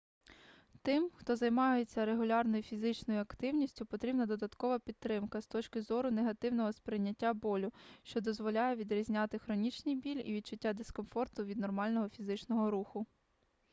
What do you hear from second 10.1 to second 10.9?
і відчуття